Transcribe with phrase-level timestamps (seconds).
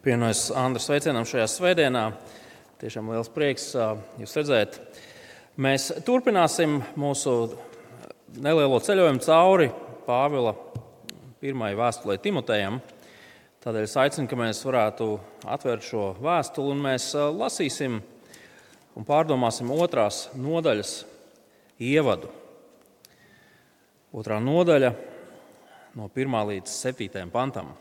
[0.00, 2.06] Pievienojas Andra sveicienam šajā svētdienā.
[2.80, 3.66] Tiešām liels prieks
[4.16, 4.78] jūs redzēt.
[5.60, 7.34] Mēs turpināsim mūsu
[8.40, 9.66] nelielo ceļojumu cauri
[10.06, 10.54] Pāvila
[11.42, 12.78] pirmajai vēstulē Timotejam.
[13.60, 15.10] Tādēļ es aicinu, ka mēs varētu
[15.44, 17.10] atvērt šo vēstuli un mēs
[17.42, 18.00] lasīsim
[18.96, 20.94] un pārdomāsim otrās nodaļas
[21.76, 22.32] ievadu.
[24.16, 24.94] Otrā nodaļa
[26.00, 27.74] no 1 līdz 7 pantam.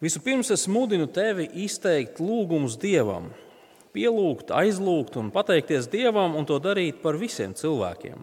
[0.00, 3.26] Vispirms es mudinu tevi izteikt lūgumus Dievam,
[3.92, 8.22] pielūgt, aizlūgt un pateikties Dievam un to darīt par visiem cilvēkiem,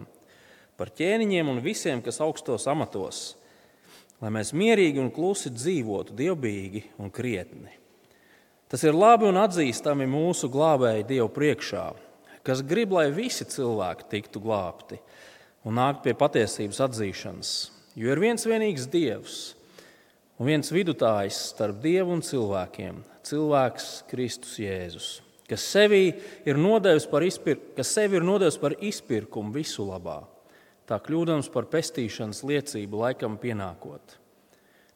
[0.74, 3.36] par ķēniņiem un visiem, kas augstos amatos,
[4.18, 7.70] lai mēs mierīgi un klusi dzīvotu, dievbijīgi un krietni.
[8.66, 11.84] Tas ir labi un atzīstami mūsu glābēji Dievu priekšā,
[12.42, 14.98] kas grib, lai visi cilvēki tiktu glābti
[15.62, 17.54] un nākt pie patiesības atzīšanas.
[17.94, 19.38] Jo ir viens vienīgs Dievs
[20.38, 25.60] un viens vidutājs starp dievu un cilvēkiem- cilvēks Kristus Jēzus, kas,
[26.46, 26.56] ir
[27.10, 30.24] par izpir, sevi ir nodevis par izpirkumu visu labā,
[30.86, 34.16] tā kļūdams par pestīšanas liecību laikam pienākot.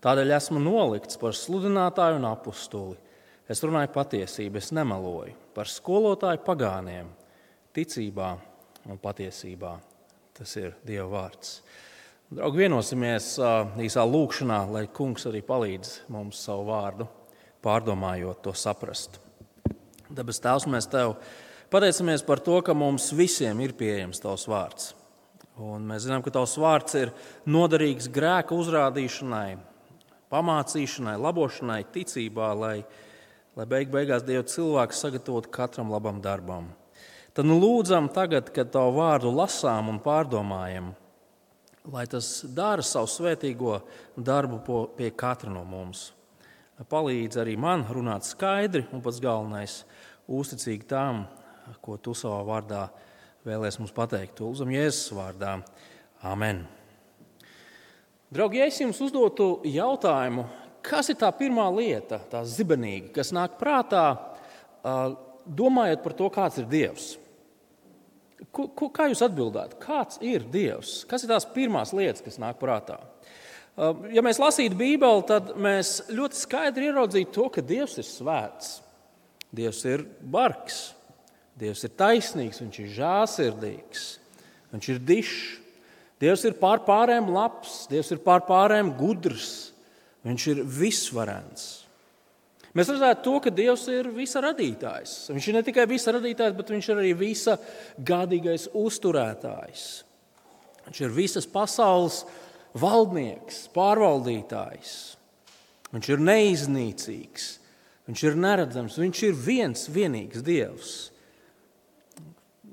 [0.02, 2.96] Tādēļ esmu nolikts par sludinātāju un apustuli.
[3.48, 7.06] Es runāju patiesību, es nemeloju par skolotāju pagāniem,
[7.74, 8.38] ticībā
[8.88, 9.76] un patiesībā.
[10.32, 11.60] Tas ir Dieva vārds.
[12.32, 13.34] Draugi, vienosimies
[13.84, 17.04] īsā lūkšanā, lai kungs arī palīdz mums savu vārdu
[17.60, 19.18] pārdomājot, to saprast.
[20.08, 21.18] Dabas Tēvs, mēs Tev
[21.68, 24.94] pateicamies par to, ka mums visiem ir pieejams Tavs vārds.
[25.60, 27.12] Un mēs zinām, ka Tavs vārds ir
[27.44, 29.58] noderīgs grēka uzrādīšanai,
[30.32, 32.78] pamācīšanai, labošanai, ticībā, lai,
[33.60, 36.72] lai beig beigās Dieva cilvēks sagatavotu katram labam darbam.
[37.36, 40.94] Tad nu lūdzam tagad, kad Tavu vārdu lasām un pārdomājam,
[41.90, 43.80] lai tas dara savu svētīgo
[44.16, 46.12] darbu pie katra no mums.
[46.82, 49.84] Palīdz arī man runāt skaidri un pats galvenais-
[50.40, 51.26] uzticīgi tam,
[51.82, 52.88] ko tu savā vārdā
[53.46, 54.40] vēlēsies mums pateikt.
[54.40, 55.62] Lūdzam Jēzus vārdā.
[56.22, 56.66] Amen.
[58.32, 60.46] Draugi, ja es jums uzdotu jautājumu,
[60.82, 64.18] kas ir tā pirmā lieta, tā zibenīga, kas nāk prātā,
[65.46, 67.18] domājot par to, kāds ir Dievs?
[68.50, 69.78] Ko, ko, kā jūs atbildētu?
[69.82, 71.02] Kāds ir Dievs?
[71.08, 72.98] Kas ir tās pirmās lietas, kas nāk prātā?
[73.72, 78.74] Uh, ja mēs lasītu Bībeli, tad mēs ļoti skaidri ieraudzītu to, ka Dievs ir svēts.
[79.52, 80.80] Dievs ir bargs,
[81.60, 84.06] Dievs ir taisnīgs, Viņš ir žēlsirdīgs,
[84.72, 85.40] Viņš ir dišs.
[86.22, 89.72] Dievs ir pār pārējiem labs, Dievs ir pār pārējiem gudrs,
[90.24, 91.81] Viņš ir visvarens.
[92.72, 95.28] Mēs redzētu to, ka Dievs ir visa radītājs.
[95.34, 97.58] Viņš ir ne tikai visa radītājs, bet viņš ir arī visa
[98.00, 99.82] gādīgais uzturētājs.
[100.86, 102.22] Viņš ir visas pasaules
[102.72, 104.94] valdnieks, pārvaldītājs.
[105.92, 107.48] Viņš ir neiznīcīgs,
[108.08, 110.92] viņš ir neredzams, viņš ir viens vienīgs Dievs.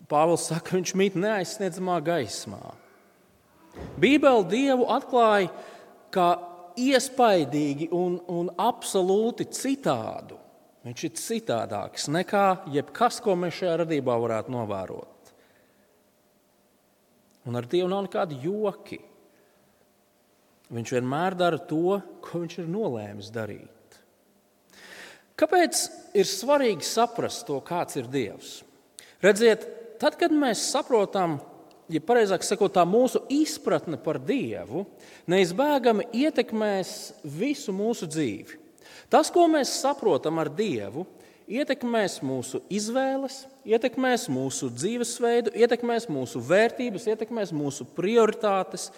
[0.10, 2.72] Pāvils saka, viņš mīt neaizsniedzamā gaismā.
[4.00, 5.52] Bībeli Dievu atklāja
[6.16, 6.31] kā
[6.88, 10.38] iespaidīgi un, un absolūti citādu.
[10.88, 15.34] Viņš ir citādāks nekā jebkas, ko mēs šajā radībā varētu novērot.
[17.50, 19.00] Un ar Dievu nav nekādi joki.
[20.70, 24.00] Viņš vienmēr dara to, ko viņš ir nolēmis darīt.
[25.40, 25.82] Kāpēc
[26.20, 28.60] ir svarīgi saprast to, kāds ir Dievs?
[29.24, 29.66] Redziet,
[30.00, 31.38] tad, kad mēs saprotam,
[31.90, 34.86] ja pareizāk sakot, tā mūsu izpratne par Dievu
[35.30, 36.92] neizbēgami ietekmēs
[37.24, 38.60] visu mūsu dzīvi.
[39.10, 41.08] Tas, ko mēs saprotam ar Dievu,
[41.50, 48.90] ietekmēs mūsu izvēles, ietekmēs mūsu dzīvesveidu, ietekmēs mūsu vērtības, ietekmēs mūsu prioritātes,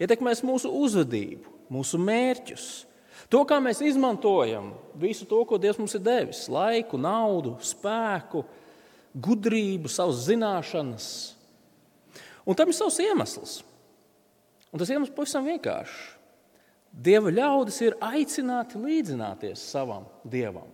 [0.00, 2.68] ietekmēs mūsu uzvedību, mūsu mērķus.
[3.28, 8.46] To, kā mēs izmantojam visu to, ko Dievs mums ir devis- laiku, naudu, spēku,
[9.12, 11.34] gudrību, savas zināšanas,
[12.48, 13.58] Un tam ir savs iemesls.
[14.72, 16.14] Un tas iemesls pavisam vienkāršs.
[16.88, 20.70] Dieva ļaudis ir aicināti līdzināties savam dievam.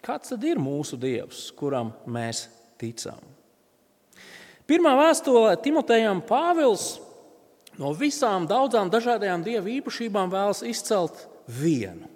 [0.00, 2.46] Kāds tad ir mūsu dievs, kuram mēs
[2.80, 3.20] ticam?
[4.68, 6.98] Pirmā vēstulē Timotejam Pāvils
[7.80, 12.08] no visām daudzām dažādajām dievu īpašībām vēlas izcelt vienu.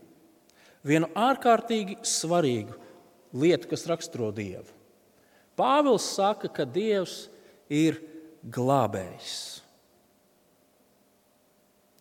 [0.83, 2.75] Vienu ārkārtīgi svarīgu
[3.39, 4.69] lietu, kas raksturo Dievu.
[5.57, 7.29] Pāvils saka, ka Dievs
[7.73, 7.99] ir
[8.53, 9.35] glābējs.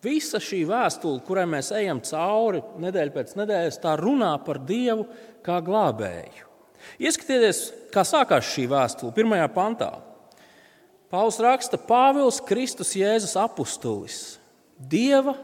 [0.02, 5.06] Visa šī vēstule, kurai mēs ejam cauri nedēļu pēc nedēļas, tā runā par Dievu
[5.46, 6.48] kā glābēju.
[6.98, 9.92] Ieskatieties, kā sākās šī vēstule, pirmajā pantā.
[11.12, 14.18] Pāvils raksta, Pāvils Kristus Jēzus apustulis,
[14.74, 15.36] Dieva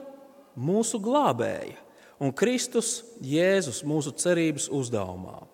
[0.59, 1.77] mūsu glābēja
[2.19, 5.45] un Kristus Jēzus mūsu cerības uzdevumā.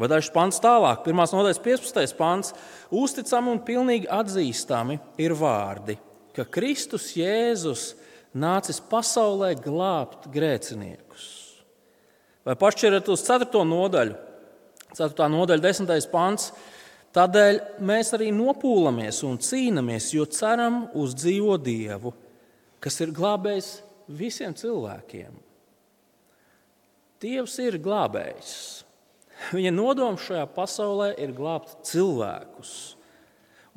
[0.00, 1.18] Vai dažs pants tālāk, 1.
[1.36, 2.16] nodaļas 15.
[2.16, 2.54] pants,
[2.88, 5.98] uzticami un pilnīgi atzīstami ir vārdi,
[6.32, 7.90] ka Kristus Jēzus
[8.32, 11.28] nācis pasaulē glābt grēciniekus.
[12.48, 13.64] Vai pašķirat uz 4.
[13.68, 14.16] nodaļu,
[14.96, 15.30] 4.
[15.36, 16.12] nodaļa, 10.
[16.12, 16.48] pants,
[17.10, 22.12] Tādēļ mēs arī nopūlamies un cīnāmies, jo ceram uz dzīvo Dievu,
[22.78, 23.70] kas ir glābējs
[24.14, 25.32] visiem cilvēkiem.
[27.20, 28.52] Dievs ir glābējs.
[29.48, 32.72] Viņa nodoms šajā pasaulē ir glābt cilvēkus.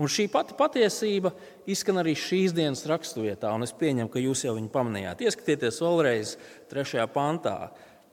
[0.01, 1.31] Un šī pati patiesība
[1.69, 5.21] izskan arī šīs dienas raksturvietā, un es pieņemu, ka jūs jau viņu pamanījāt.
[5.21, 6.33] Ieskatieties vēlreiz
[6.71, 7.57] trešajā pantā.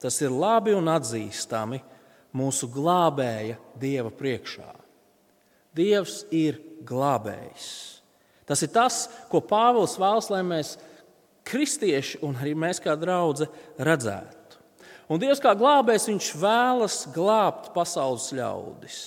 [0.00, 1.81] Tas ir labi un atzīstami
[2.37, 4.69] mūsu glābēja Dieva priekšā.
[5.76, 7.70] Dievs ir glābējs.
[8.49, 10.75] Tas ir tas, ko Pāvils vēlas, lai mēs,
[11.46, 13.46] kristieši un arī mēs kā draugi,
[13.79, 14.39] redzētu.
[15.10, 19.00] Un Dievs kā glābējs, viņš vēlas glābt pasaules ļaudis.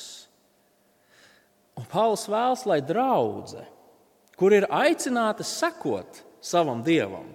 [1.80, 3.64] Un Pāvils vēlas, lai draudzē,
[4.38, 7.32] kur ir aicināta sekot savam dievam,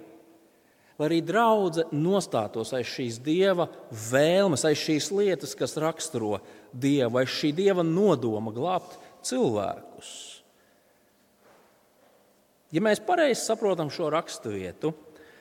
[0.99, 6.37] lai arī draudzē nostātos aiz šīs dieva vēlmes, aiz šīs lietas, kas raksturo
[6.71, 10.11] dievu, aiz šī dieva nodoma glābt cilvēkus.
[12.69, 14.93] Ja mēs pareizi saprotam šo raksturvietu,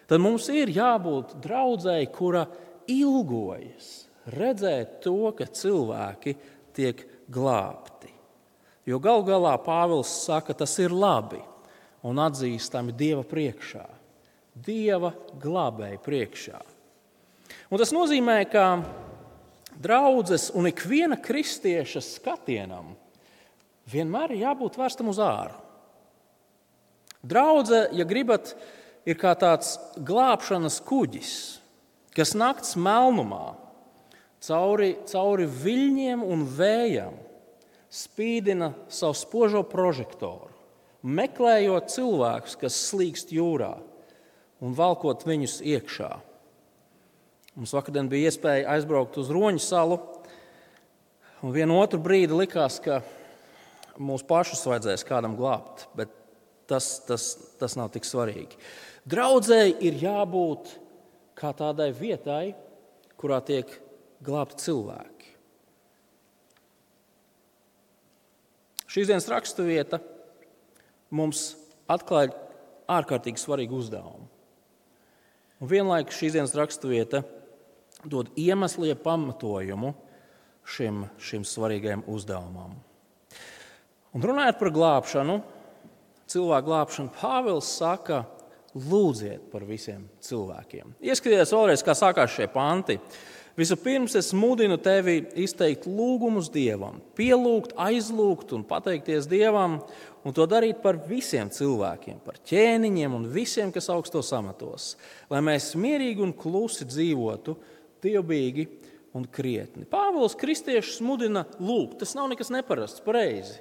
[0.08, 2.46] tad mums ir jābūt draudzēji, kura
[2.88, 6.34] ilgojas redzēt to, ka cilvēki
[6.76, 8.10] tiek glābti.
[8.88, 11.40] Jo gal galā Pāvils saka, tas ir labi
[12.08, 13.84] un atzīstami Dieva priekšā,
[14.54, 16.60] Dieva glābēja priekšā.
[17.68, 18.64] Un tas nozīmē, ka
[19.78, 22.94] draudzes un ikviena kristieša skatienam
[23.88, 25.56] vienmēr ir jābūt vērstam uz āru.
[27.28, 28.54] Draudze, ja gribat,
[29.08, 29.76] ir kā tāds
[30.06, 31.57] glābšanas kuģis,
[32.18, 33.54] kas naktas melnumā
[34.42, 37.16] cauri, cauri viļņiem un vējam
[37.88, 40.50] spīdina savu spožo prožektoru,
[41.06, 43.76] meklējot cilvēkus, kas slīkst jūrā
[44.58, 46.10] un valkot viņus iekšā.
[47.58, 49.98] Mums vakardien bija iespēja aizbraukt uz Roņu salu,
[51.42, 53.00] un vienu otru brīdi likās, ka
[53.98, 56.12] mūsu pašus vajadzēs kādam glābt, bet
[56.70, 58.58] tas, tas, tas nav tik svarīgi.
[59.08, 60.70] Draudzēji ir jābūt
[61.38, 62.54] kā tādai vietai,
[63.18, 63.70] kurā tiek
[64.24, 65.34] glābti cilvēki.
[68.88, 70.00] Šīs dienas raksturvieta
[71.14, 71.52] mums
[71.90, 72.32] atklāja
[72.88, 74.26] ārkārtīgi svarīgu uzdevumu.
[75.58, 77.22] Un vienlaikus šīs dienas raksturvieta
[78.08, 79.92] dod iemeslu, pamatojumu
[80.68, 82.76] šim, šim svarīgajam uzdevumam.
[84.16, 85.38] Un runājot par glābšanu,
[86.30, 88.22] cilvēku glābšanu, Pāvils saka,
[88.76, 90.94] lūdziet par visiem cilvēkiem.
[91.00, 92.98] Ieskatieties vēlreiz, kā sākās šie panti.
[93.58, 99.80] Vispirms es mudinu tevi izteikt lūgumus Dievam, pielūgt, aizlūgt un pateikties Dievam,
[100.22, 104.92] un to darīt par visiem cilvēkiem, par ķēniņiem un visiem, kas augstos amatos,
[105.32, 107.56] lai mēs mierīgi un klusi dzīvotu,
[108.04, 108.68] dievbijīgi
[109.18, 109.86] un krietni.
[109.88, 111.98] Pāvils kristiešus mudina lūgt.
[112.02, 113.58] Tas nav nekas neparasts, pareizi.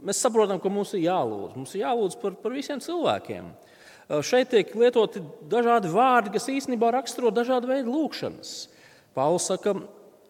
[0.00, 1.56] Mēs saprotam, ka mums ir jālūdz.
[1.58, 3.50] Mums ir jālūdz par, par visiem cilvēkiem.
[4.10, 8.54] Šeit tiek lietoti dažādi vārdi, kas īstenībā raksturo dažādu veidu lūgšanas.
[9.14, 9.76] Pāvils saka,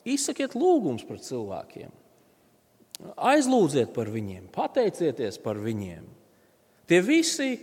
[0.05, 1.93] izsakiet lūgumus par cilvēkiem.
[3.17, 6.05] Aizlūdziet par viņiem, pateicieties par viņiem.
[6.91, 7.55] Tie visi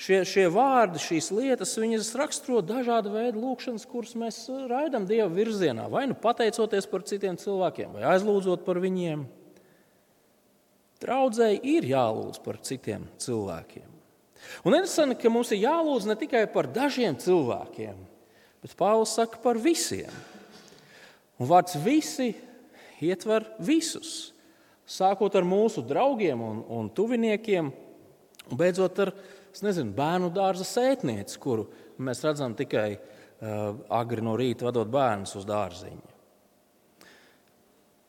[0.00, 4.38] šie, šie vārdi, šīs lietas, viņas raksturo dažādu veidu lūgšanas, kuras mēs
[4.70, 5.90] raidām Dieva virzienā.
[5.92, 9.26] Vai nu pateicoties par citiem cilvēkiem, vai aizlūdzot par viņiem.
[11.04, 13.95] Draudzēji ir jālūdz par citiem cilvēkiem.
[14.64, 17.98] Un interesanti, ka mums ir jālūdz ne tikai par dažiem cilvēkiem,
[18.62, 20.12] bet Pāvils saka par visiem.
[21.36, 22.32] Un vārds visi
[23.04, 24.32] ietver visus.
[24.86, 27.70] Sākot ar mūsu draugiem un, un tuviniekiem,
[28.46, 29.12] un beidzot ar
[29.62, 31.66] nezinu, bērnu dārza sētnieci, kuru
[31.98, 36.14] mēs redzam tikai uh, agri no rīta vadot bērnus uz dārziņu.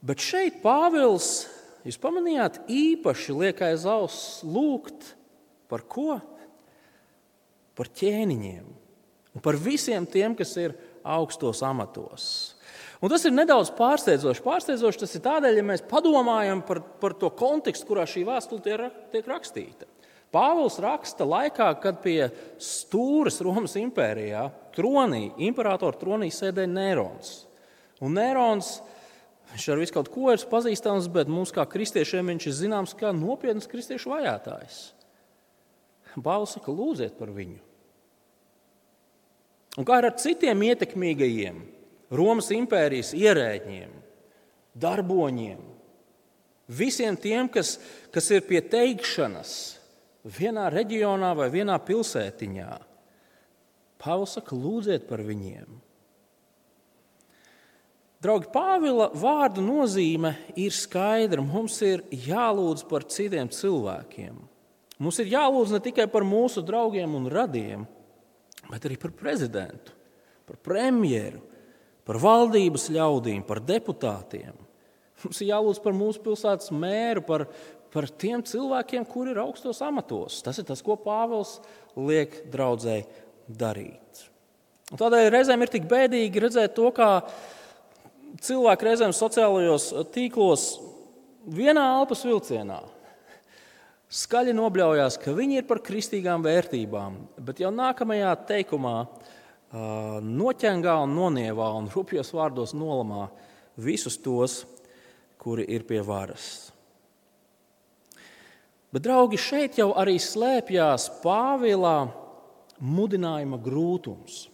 [0.08, 1.48] Bet šeit Pāvils
[1.88, 5.13] Jūs pamanījāt, īpaši liek aiz auss lūgt
[5.72, 6.18] par ko?
[7.78, 8.68] Par ķēniņiem
[9.38, 10.74] un par visiem tiem, kas ir
[11.06, 12.56] augstos amatos.
[12.98, 14.42] Un tas ir nedaudz pārsteidzoši.
[14.42, 18.80] Pārsteidzoši tas ir tādēļ, ja mēs padomājam par, par to kontekstu, kurā šī vēstule
[19.14, 19.86] tiek rakstīta.
[20.34, 27.36] Pāvils raksta laikā, kad pie stūres Romas impērijā tronī, imperatora tronī sēdēja Nērons.
[28.04, 28.78] Un Nērons
[29.48, 33.14] Viņš ar visu kaut ko ir pazīstams, bet mums, kā kristiešiem, viņš ir zināms kā
[33.16, 34.80] nopietns kristiešu vajātājs.
[36.18, 37.62] Bāls saka, lūdziet par viņu.
[39.78, 41.62] Un kā ar citiem ietekmīgajiem
[42.18, 43.92] Romas impērijas ierēģiem,
[44.80, 45.60] darboņiem,
[46.68, 47.76] visiem tiem, kas,
[48.14, 49.52] kas ir pie teikšanas
[50.38, 52.72] vienā reģionā vai vienā pilsētiņā.
[54.02, 55.68] Pāvils saka, lūdziet par viņiem.
[58.24, 61.44] Draugi, Pāvila vārdu nozīme ir skaidra.
[61.46, 64.40] Mums ir jālūdz par citiem cilvēkiem.
[64.98, 67.84] Mums ir jālūdz ne tikai par mūsu draugiem un radiem,
[68.72, 69.94] bet arī par prezidentu,
[70.48, 71.44] par premjeru,
[72.08, 74.56] par valdības ļaudīm, par deputātiem.
[75.24, 77.46] Mums ir jālūdz par mūsu pilsētas mēru, par,
[77.94, 80.42] par tiem cilvēkiem, kuri ir augstos amatos.
[80.46, 81.58] Tas ir tas, ko Pāvils
[81.98, 83.06] liek draudzēji
[83.48, 84.25] darīt.
[84.88, 87.22] Un tādēļ reizēm ir tik bēdīgi redzēt to, kā
[88.42, 90.70] cilvēki reizēm sociālajos tīklos
[91.48, 92.80] vienā elpas vilcienā
[94.08, 98.96] skaļi nobļaujās, ka viņi ir par kristīgām vērtībām, bet jau nākamajā teikumā
[100.24, 103.28] noķengā un nonievā un rupjos vārdos nolamā
[103.78, 104.64] visus tos,
[105.38, 106.72] kuri ir pie varas.
[108.88, 112.08] Bet, draugi, šeit jau arī slēpjas Pāvila
[112.80, 114.46] mudinājuma grūtums.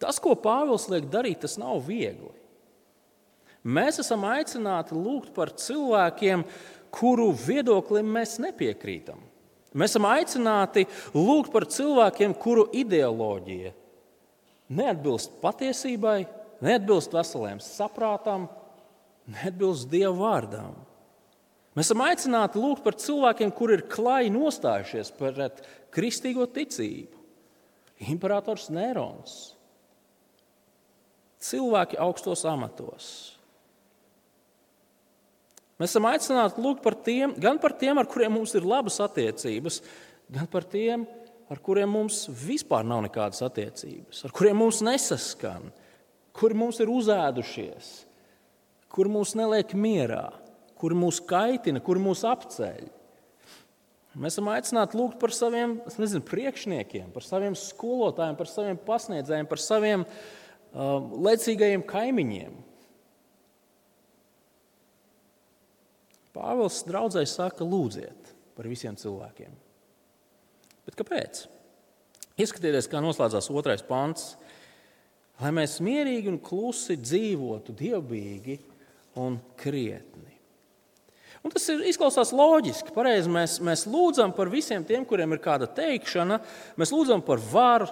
[0.00, 2.30] Tas, ko Pāvils liek darīt, tas nav viegli.
[3.64, 6.44] Mēs esam aicināti lūgt par cilvēkiem,
[6.94, 9.20] kuru viedoklim mēs nepiekrītam.
[9.70, 13.70] Mēs esam aicināti lūgt par cilvēkiem, kuru ideoloģija
[14.74, 16.24] neatbilst patiesībai,
[16.62, 18.48] neatbilst veseliem saprātam,
[19.30, 20.74] neatbilst Dieva vārdām.
[21.78, 25.62] Mēs esam aicināti lūgt par cilvēkiem, kuri ir klāji nostājušies pret
[25.94, 27.18] kristīgo ticību.
[28.10, 29.34] Imperators Nērons,
[31.44, 33.10] cilvēki augstos amatos.
[35.80, 39.80] Mēs esam aicināti lūgt par tiem, gan par tiem, ar kuriem mums ir labas attiecības,
[40.28, 41.06] gan par tiem,
[41.50, 45.70] ar kuriem mums vispār nav nekādas attiecības, ar kuriem mums nesaskan,
[46.36, 47.90] kuri mums ir uzēdušies,
[48.92, 50.26] kuri mūs neliek mierā,
[50.80, 52.88] kuri mūs kaitina, kuri mūs apceļ.
[54.20, 59.62] Mēs esam aicināti lūgt par saviem nezinu, priekšniekiem, par saviem skolotājiem, par saviem pasniedzējiem, par
[59.62, 60.96] saviem uh,
[61.30, 62.56] lecīgajiem kaimiņiem.
[66.40, 69.52] Pāvils draudzē saka, lūdziet par visiem cilvēkiem.
[70.88, 71.44] Bet kāpēc?
[72.40, 74.34] Ieskatieties, kā noslēdzās otrais pants.
[75.40, 78.56] Lai mēs mierīgi un klusi dzīvotu, dievbijīgi
[79.20, 80.09] un krietni.
[81.40, 82.92] Un tas ir, izklausās loģiski.
[82.92, 86.36] Pareizi, mēs, mēs lūdzam par visiem tiem, kuriem ir kāda teikšana.
[86.80, 87.88] Mēs lūdzam par varu.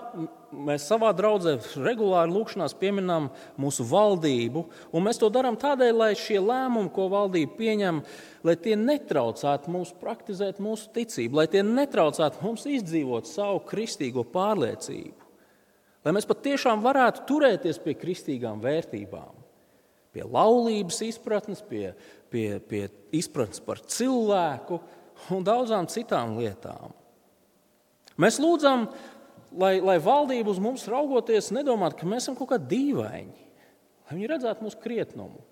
[0.68, 4.66] Mēs savā draudzē regulāri lūkšanās pieminam mūsu valdību.
[5.04, 8.02] Mēs to darām tādēļ, lai šie lēmumi, ko valdība pieņem,
[8.48, 15.28] lai tie netraucētu mums praktizēt mūsu ticību, lai tie netraucētu mums izdzīvot savu kristīgo pārliecību.
[16.04, 19.34] Lai mēs patiešām varētu turēties pie kristīgām vērtībām,
[20.16, 21.90] pie laulības izpratnes, pie
[22.32, 24.80] pie, pie izpratnes par cilvēku
[25.34, 26.94] un daudzām citām lietām.
[28.18, 28.88] Mēs lūdzam,
[29.58, 33.44] lai, lai valdība uz mums raugoties, nedomātu, ka mēs esam kaut kādi dīvaini,
[34.08, 35.44] lai viņi redzētu mūsu krietnumu,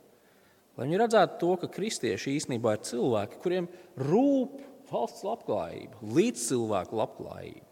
[0.77, 4.59] lai viņi redzētu to, ka kristieši īstenībā ir cilvēki, kuriem rūp
[4.91, 7.65] valsts labklājība, līdzcilvēku labklājība.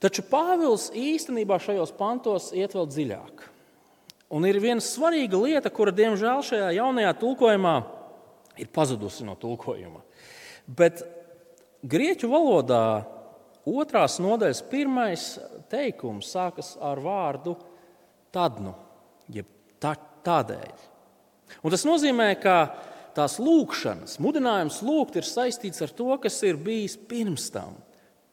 [0.00, 3.49] Taču Pāvils īstenībā šajos pantos iet vēl dziļāk.
[4.30, 7.74] Un ir viena svarīga lieta, kura, diemžēl, šajā jaunajā tulkojumā
[8.62, 10.04] ir pazudusi no tulkojuma.
[10.66, 11.02] Bet
[11.82, 12.84] grieķu valodā
[13.66, 15.24] otrās nodaļas pirmais
[15.72, 17.56] teikums sākas ar vārdu
[18.34, 18.74] tadnu,
[19.32, 19.48] jeb
[19.82, 19.96] tā,
[20.26, 20.86] tādēļ.
[21.64, 22.56] Un tas nozīmē, ka
[23.16, 27.74] tās lūkšanas, mudinājums lūgt ir saistīts ar to, kas ir bijis pirms tam,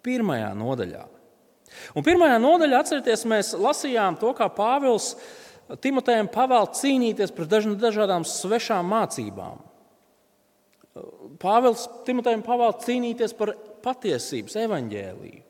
[0.05, 1.05] pirmajā nodaļā.
[1.97, 5.15] Un pirmajā nodaļā, atcerieties, mēs lasījām to, kā Pāvils
[5.83, 9.59] Timotejam pavēl cīnīties pret dažādām svešām mācībām.
[11.41, 13.51] Pāvils Timotejam pavēl cīnīties par
[13.83, 15.43] patiesības evaņģēlīju.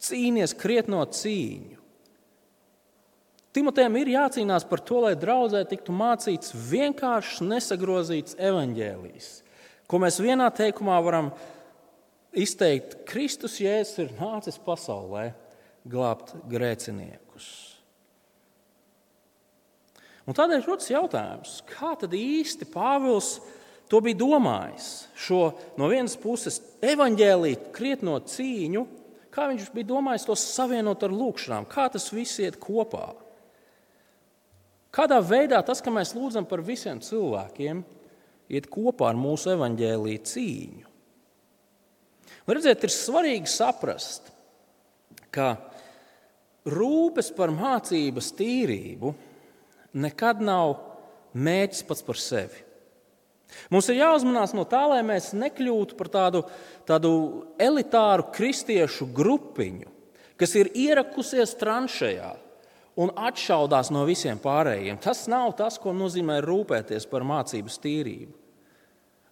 [0.00, 1.78] Cīnies krietno cīņu.
[3.56, 9.30] Timotejam ir jācīnās par to, lai draudzē tiktu mācīts vienkāršs, nesagrozīts evaņģēlijs,
[9.90, 11.32] ko mēs vienā teikumā varam
[12.30, 13.00] izteikt.
[13.10, 15.32] Kristus Jēzus ir nācis pasaulē
[15.82, 17.69] glābt grēciniekus.
[20.30, 23.40] Un tādēļ rodas jautājums, kā tad īsti Pāvils
[23.90, 25.08] to bija domājis?
[25.18, 25.40] Šo
[25.74, 28.84] no vienas puses evaņģēlīt, krietno cīņu,
[29.34, 33.08] kā viņš bija domājis to savienot ar lūgšanām, kā tas viss iet kopā.
[34.94, 37.82] Kādā veidā tas, ka mēs lūdzam par visiem cilvēkiem,
[38.54, 40.86] iet kopā ar mūsu evaņģēlīju cīņu?
[42.46, 44.30] Un redziet, ir svarīgi saprast,
[45.34, 45.56] ka
[46.70, 49.12] rūpes par mācības tīrību
[49.92, 50.76] nekad nav
[51.34, 52.66] mērķis pats par sevi.
[53.70, 56.44] Mums ir jāuzmanās no tā, lai mēs nekļūtu par tādu,
[56.86, 57.12] tādu
[57.58, 59.90] elitāru kristiešu grupiņu,
[60.38, 62.30] kas ir ierakusies tranšējā
[63.00, 65.00] un atšaudās no visiem pārējiem.
[65.02, 68.36] Tas nav tas, ko nozīmē rūpēties par mācības tīrību.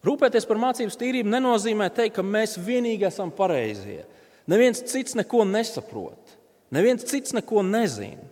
[0.07, 4.05] Rūpēties par mācības tīrību nenozīmē teikt, ka mēs vienīgi esam pareizie.
[4.49, 6.37] Neviens cits neko nesaprot,
[6.73, 8.28] neviens cits neko nezina.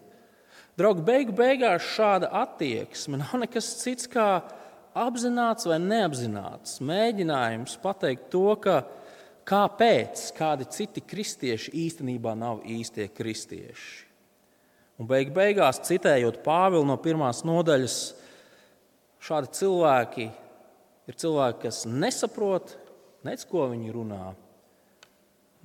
[0.76, 4.42] Draugi, beigu beigās šāda attieksme nav nekas cits kā
[4.96, 8.82] apzināts vai neapzināts mēģinājums pateikt to, ka
[9.48, 14.04] kāpēc kādi citi kristieši īstenībā nav īstie kristieši.
[15.00, 17.96] Un beig beigās, citējot Pāvilu no pirmās nodaļas,
[19.24, 20.28] šādi cilvēki
[21.08, 22.76] ir cilvēki, kas nesaprot,
[23.24, 24.24] nec ko viņi runā,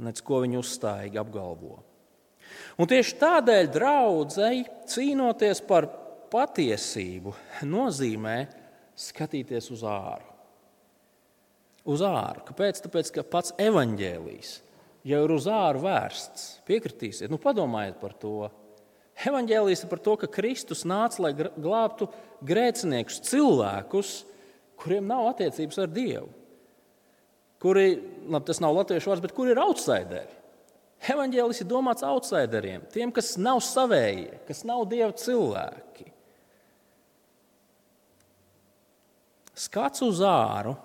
[0.07, 1.81] nec ko viņi uzstājīgi apgalvo.
[2.79, 5.87] Un tieši tādēļ draudzēji cīnoties par
[6.31, 7.33] patiesību
[7.67, 8.37] nozīmē
[8.97, 10.27] skatīties uz āru.
[11.91, 12.43] Uz āru.
[12.47, 12.81] Kāpēc?
[12.85, 14.51] Tāpēc, ka pats evaņģēlijs
[15.07, 16.49] jau ir uz āru vērsts.
[16.67, 18.49] Piekritīsiet, nu padomājiet par to.
[19.21, 22.07] Evanģēlijs ir par to, ka Kristus nāca, lai glābtu
[22.47, 24.13] grēciniekus, cilvēkus,
[24.81, 26.29] kuriem nav attiecības ar Dievu.
[27.61, 27.87] Kuri,
[28.25, 30.40] labi, tas nav latviešu vārds, bet kuri ir outsideri.
[31.01, 36.05] Evanģēlis ir domāts outsideriem, tiem, kas nav savējie, kas nav Dieva cilvēki.
[39.57, 40.75] Skats uz āru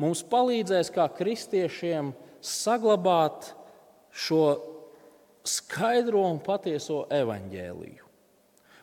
[0.00, 2.14] mums palīdzēs kā kristiešiem
[2.44, 3.52] saglabāt
[4.16, 4.56] šo
[5.46, 8.02] skaidro un patieso evaņģēliju.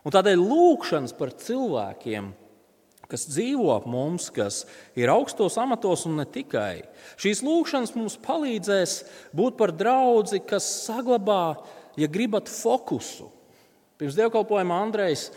[0.04, 2.30] Un tādēļ lūkšanas par cilvēkiem,
[3.14, 4.64] kas dzīvo ap mums, kas
[4.98, 6.82] ir augstos amatos un ne tikai,
[7.22, 9.00] šīs lūkšanas mums palīdzēs
[9.38, 11.60] būt par draugu, kas saglabā,
[12.00, 13.30] ja gribat, fokusu.
[14.02, 15.28] Pirms dievkalpojuma Andrejs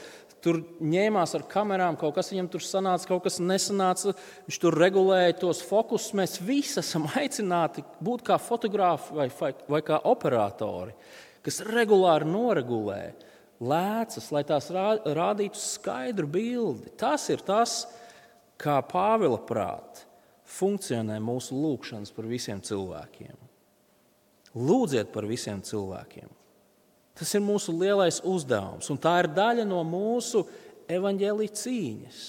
[0.46, 4.14] tur ņēmās ar kamerām, kaut kas viņam tur sanāca, kaut kas nesanāca.
[4.46, 6.14] Viņš tur regulēja tos fokusus.
[6.16, 10.94] Mēs visi esam aicināti būt kā fotografi vai, vai, vai kā operatori,
[11.44, 13.00] kas regulāri noregulē
[13.60, 16.92] lēcas, lai tās rādītu skaidru bildi.
[16.98, 17.84] Tas ir tas,
[18.60, 20.04] kā Pāvila prātā
[20.46, 23.34] funkcionē mūsu lūgšanas par visiem cilvēkiem.
[24.56, 26.28] Lūdziet par visiem cilvēkiem.
[27.16, 30.44] Tas ir mūsu lielais uzdevums, un tā ir daļa no mūsu
[30.92, 32.20] evaņģēlīja cīņas.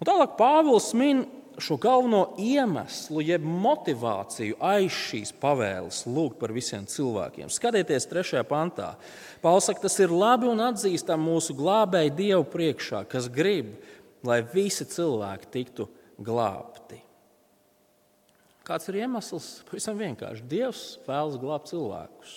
[0.00, 1.22] Un tālāk Pāvils min
[1.62, 7.50] šo galveno iemeslu, jeb motivāciju aiz šīs pavēles lūgt par visiem cilvēkiem.
[7.52, 8.94] Skatieties, trešajā pantā.
[9.44, 13.72] Pāvils saka, tas ir labi un atzīstam mūsu glābēju Dievu priekšā, kas grib,
[14.26, 15.88] lai visi cilvēki tiktu
[16.20, 17.00] glābti.
[18.66, 19.48] Kāds ir iemesls?
[19.66, 20.46] Pavisam vienkārši.
[20.46, 22.34] Dievs vēlas glābt cilvēkus.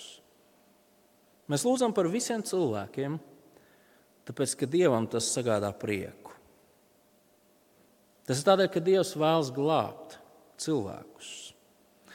[1.52, 3.18] Mēs lūdzam par visiem cilvēkiem,
[4.24, 6.23] tāpēc ka Dievam tas sagādā prieku.
[8.24, 10.18] Tas ir tādēļ, ka Dievs vēlas glābt
[10.60, 11.32] cilvēkus.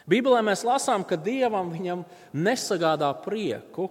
[0.09, 2.01] Bībelē mēs lasām, ka Dievam viņam
[2.33, 3.89] nesagādā prieku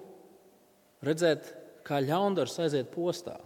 [1.07, 1.53] redzēt,
[1.87, 3.37] kā ļaundars aiziet postā.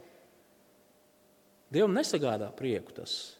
[1.72, 3.36] Dievam nesagādā prieku tas.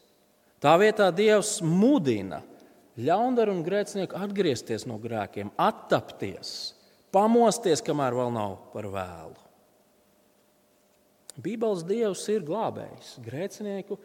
[0.61, 2.43] Tā vietā Dievs mudina
[2.97, 6.73] ļaundaru un grēcinieku atgriezties no grēkiem, attapties,
[7.13, 9.39] pamosties, kamēr vēl nav par vēlu.
[11.41, 13.97] Bībeles dievs ir glābējs, grēcinieku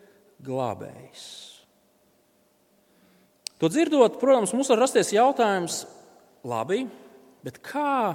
[0.44, 1.24] glābējs.
[3.58, 5.82] To dzirdot, protams, mums var rasties jautājums,
[6.46, 6.84] labi,
[7.42, 8.14] bet kā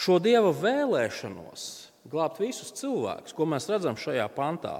[0.00, 1.66] šo dieva vēlēšanos
[2.08, 4.78] glābt visus cilvēkus, ko mēs redzam šajā pantā?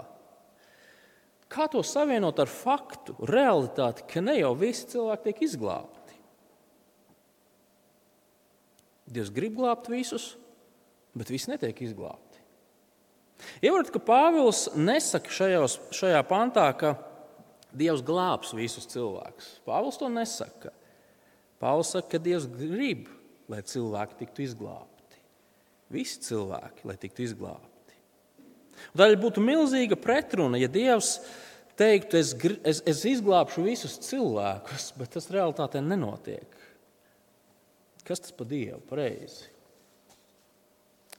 [1.50, 6.16] Kā to savienot ar faktu, realitāti, ka ne jau visi cilvēki tiek izglābti?
[9.10, 10.36] Dievs grib glābt visus,
[11.18, 12.29] bet visi netiek izglābti.
[13.64, 16.94] Ievarat, ka Pāvils nesaka šajos, šajā pantā, ka
[17.76, 19.52] Dievs glābs visus cilvēkus.
[19.66, 20.72] Pāvils to nesaka.
[21.62, 23.08] Pāvils saka, ka Dievs grib,
[23.50, 25.20] lai cilvēki tiktu izglābti.
[25.92, 27.68] Visi cilvēki, lai tiktu izglābti.
[28.94, 31.18] Tādēļ būtu milzīga pretruna, ja Dievs
[31.78, 32.32] teiktu, es,
[32.64, 36.58] es, es izglābšu visus cilvēkus, bet tas realitātē nenotiek.
[38.06, 38.80] Kas tas par Dievu?
[38.88, 39.50] Pareizi.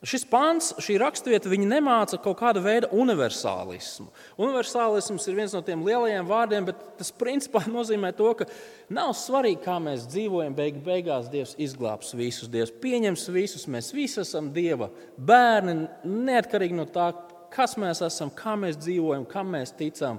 [0.01, 4.07] Šis pāns, šī raksturvieta, viņi nemāca kaut kādu veidu universālismu.
[4.41, 8.47] Universālisms ir viens no tiem lielajiem vārdiem, bet tas principā nozīmē to, ka
[8.89, 10.55] nav svarīgi, kā mēs dzīvojam.
[10.57, 13.67] Beig, beigās Dievs izglābs visus, Dievs pieņems visus.
[13.69, 14.89] Mēs visi esam Dieva
[15.21, 17.11] bērni, neatkarīgi no tā,
[17.53, 20.17] kas mēs esam, kā mēs dzīvojam, kam mēs ticam.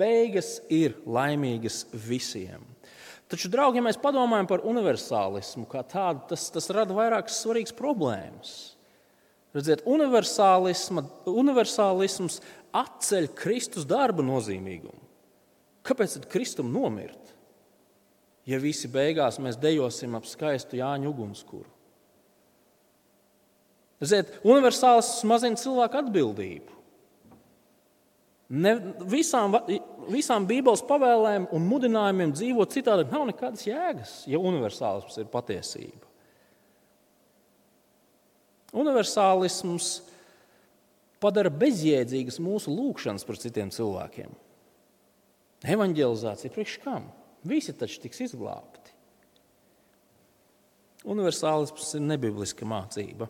[0.00, 2.64] Beigas ir laimīgas visiem.
[3.28, 8.77] Taču, draugi, ja mēs padomājam par universālismu kā tādu, tas, tas rada vairākas svarīgas problēmas.
[9.58, 9.82] Redziet,
[11.26, 12.38] universālisms
[12.78, 15.02] atceļ Kristus darba nozīmīgumu.
[15.88, 17.34] Kāpēc tad Kristum nomirt?
[18.48, 21.68] Ja visi beigās mēs dejosim ap skaistu Jāņu ugunskura.
[23.98, 26.76] Ziniet, universālisms mazina cilvēku atbildību.
[28.48, 28.76] Ne,
[29.10, 29.58] visām,
[30.08, 36.07] visām Bībeles pavēlēm un mudinājumiem dzīvot citādi nav nekādas jēgas, ja universālisms ir patiesība.
[38.76, 40.02] Universālisms
[41.22, 44.34] padara bezjēdzīgas mūsu lūgšanas par citiem cilvēkiem.
[45.68, 47.08] Evangelizācija priekš kam?
[47.48, 48.94] Visi taču tiks izglābti.
[51.08, 53.28] Universālisms ir nebibliska mācība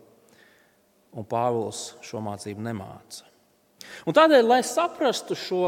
[1.14, 3.24] un Pāvils šo mācību nemāca.
[4.08, 5.62] Un tādēļ, lai saprastu šo,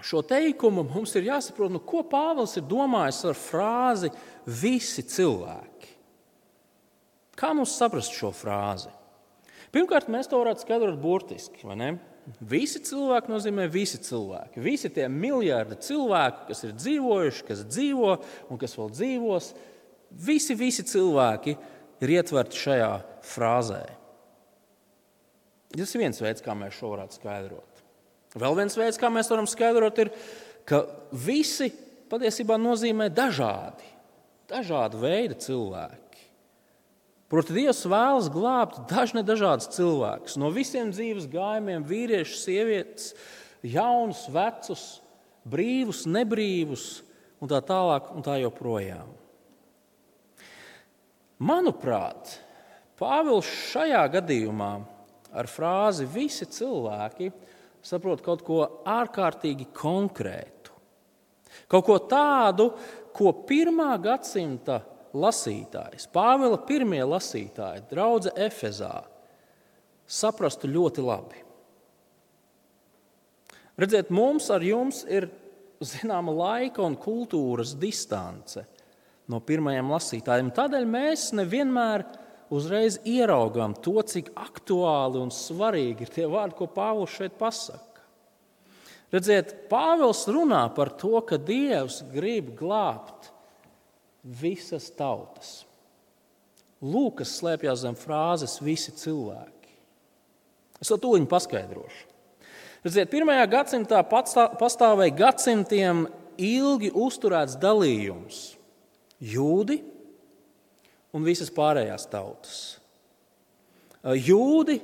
[0.00, 4.12] šo teikumu, mums ir jāsaprot, nu, ko Pāvils ir domājis ar frāzi
[4.46, 5.75] visi cilvēki.
[7.36, 8.90] Kā mums saprast šo frāzi?
[9.74, 11.66] Pirmkārt, mēs to varētu skaidrot burtiski.
[12.40, 14.62] Visi cilvēki nozīmē visi cilvēki.
[14.62, 18.14] Visi tie miljardi cilvēku, kas ir dzīvojuši, kas dzīvo
[18.50, 19.50] un kas vēl dzīvos,
[20.26, 21.54] visi, visi cilvēki
[22.02, 22.90] ir ietverti šajā
[23.34, 23.84] frāzē.
[25.76, 27.84] Tas ir viens veids, kā mēs šo varētu skaidrot.
[28.36, 30.10] Vēl viens veids, kā mēs varam skaidrot, ir,
[30.68, 31.68] ka visi
[32.10, 33.86] patiesībā nozīmē dažādi,
[34.50, 36.05] dažādi veidi cilvēki.
[37.26, 43.08] Proti, Dievs vēlas glābt dažne dažādas cilvēkus no visiem dzīves gājumiem, vīriešus, sievietes,
[43.66, 44.84] jaunus, vecus,
[45.42, 46.86] brīvus, nebrīvus
[47.42, 49.10] un tā tālāk un tā joprojām.
[51.42, 52.38] Manuprāt,
[52.96, 54.70] Pāvils šajā gadījumā
[55.36, 57.28] ar frāzi visi cilvēki
[57.84, 60.72] saprot kaut ko ārkārtīgi konkrētu.
[61.68, 62.70] Kaut ko tādu,
[63.12, 64.78] ko pirmā gadsimta
[65.14, 68.94] lasītājs, Pāvila pirmie lasītāji, draudzene Efezā,
[70.06, 71.42] saprastu ļoti labi.
[73.76, 75.28] Redziet, mums ar jums ir
[75.84, 78.62] zināma laika un kultūras distance
[79.28, 80.52] no pirmajiem lasītājiem.
[80.56, 82.06] Tādēļ mēs nevienmēr
[82.54, 88.04] uzreiz ieraugām to, cik aktuāli un svarīgi ir tie vārdi, ko Pāvils šeit pasaka.
[89.12, 93.30] Redziet, Pāvils runā par to, ka Dievs grib glābt
[94.26, 95.62] visas tautas.
[96.82, 99.72] Lūk, kas slēpjas zem frāzes visi cilvēki.
[100.82, 102.04] Es to tūlīt paskaidrošu.
[102.84, 106.04] Redziet, pirmajā gadsimtā pastāvēja gadsimtiem
[106.38, 108.42] ilgi uzturēts dalījums.
[109.18, 109.80] Jūdi
[111.16, 112.58] un visas pārējās tautas.
[114.04, 114.76] Jūdi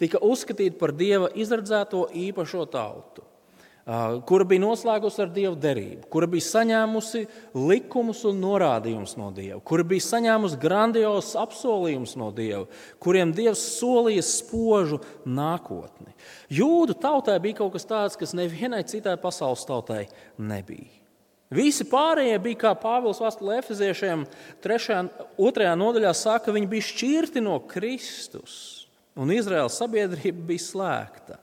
[0.00, 3.25] tika uzskatīti par dieva izredzēto īpašo tautu,
[4.26, 7.20] kura bija noslēgusi ar dievu derību, kura bija saņēmusi
[7.54, 12.64] likumus un norādījumus no dieva, kura bija saņēmusi grandiozus apsolījumus no dieva,
[12.98, 16.16] kuriem dievs solīja spožu nākotni.
[16.50, 20.90] Jūdu tautai bija kaut kas tāds, kas nevienai citai pasaules tautai nebija.
[21.54, 24.24] Visi pārējie bija, kā Pāvils Vēstulē Efeziešiem
[24.66, 25.66] 2.
[25.78, 31.38] nodaļā saka, viņi bija šķirti no Kristus, un Izraēlas sabiedrība bija slēgta.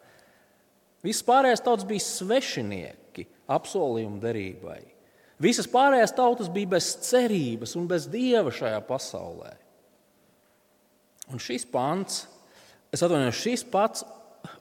[1.03, 4.79] Visas pārējās tautas bija svešinieki apsolījuma derībai.
[5.43, 9.51] Visas pārējās tautas bija bez cerības un bez dieva šajā pasaulē.
[11.33, 12.23] Un šis pants,
[12.93, 14.05] es atvainojos, šis pats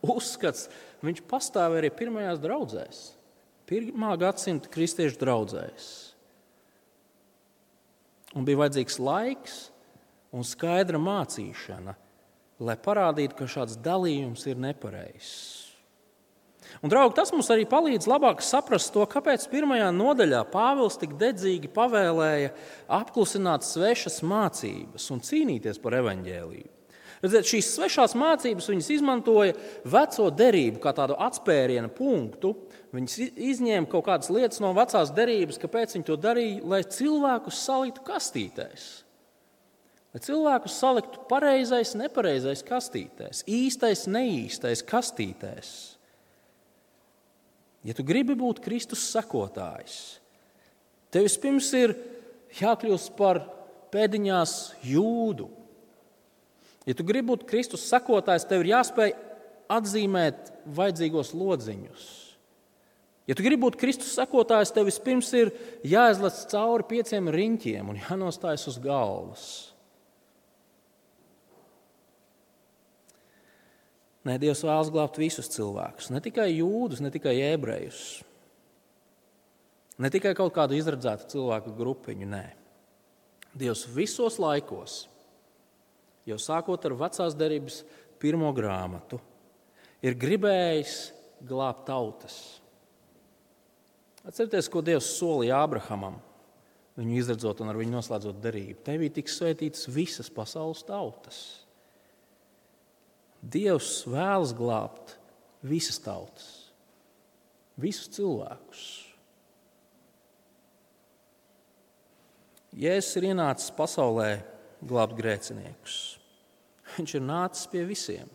[0.02, 0.68] uzskats,
[1.02, 3.02] viņš pastāv arī pirmajās draudzēs
[3.72, 5.88] pirmā gadsimta kristiešu draugzēs.
[8.36, 9.58] Un bija vajadzīgs laiks
[10.32, 11.94] un skaidra mācīšana,
[12.62, 15.61] lai parādītu, ka šāds dalījums ir nepareizs.
[16.80, 21.70] Un, draugi, tas mums arī palīdz labāk saprast to, kāpēc pirmajā nodaļā Pāvils tik dedzīgi
[21.74, 22.54] pavēlēja
[23.00, 26.70] apklusināt svešas mācības un cīnīties par evaņģēlību.
[27.22, 29.54] Redziet, šīs svešās mācības viņas izmantoja
[29.86, 32.56] veco derību kā tādu atspērienu punktu.
[32.92, 38.02] Viņas izņēma kaut kādas lietas no vecās derības, kāpēc viņi to darīja, lai cilvēkus saliktu
[38.08, 38.88] kastītēs.
[40.12, 45.70] Lai cilvēkus saliktu pareizais, nepareizais kastītēs, īstais, neīstais kastītēs.
[47.82, 50.20] Ja tu gribi būt Kristus sekotājs,
[51.10, 51.96] tev vispirms ir
[52.60, 53.42] jākļūst par
[53.92, 54.54] pēdiņās
[54.86, 55.48] jūdu,
[56.86, 59.14] Ja tu gribi būt Kristus sekotājs, tev ir jāspēj
[59.70, 62.06] atzīmēt vajadzīgos lodziņus.
[63.30, 65.52] Ja tu gribi būt Kristus sekotājs, tev vispirms ir
[65.86, 69.44] jāizlaiž cauri pieciem riņķiem un jānostājas uz galvas.
[74.22, 78.22] Nē, Dievs vēlas glābt visus cilvēkus, ne tikai jūdus, ne tikai ebrejus.
[79.98, 82.44] Ne tikai kaut kādu izredzētu cilvēku grupiņu, nē.
[83.58, 85.02] Dievs visos laikos,
[86.24, 87.82] jau sākot ar vecās derības
[88.22, 89.18] pirmo grāmatu,
[90.00, 90.96] ir gribējis
[91.42, 92.38] glābt tautas.
[94.22, 96.20] Atcerieties, ko Dievs solīja Ābrahamam,
[96.98, 98.78] viņu izredzot un ar viņu noslēdzot derību.
[98.86, 101.40] Tevī tiks svētītas visas pasaules tautas.
[103.42, 105.16] Dievs vēlas glābt
[105.66, 106.46] visas tautas,
[107.74, 108.84] visus cilvēkus.
[112.72, 114.30] Jēzus ir ienācis pasaulē
[114.80, 115.96] glābt grēciniekus.
[116.96, 118.30] Viņš ir nācis pie visiem.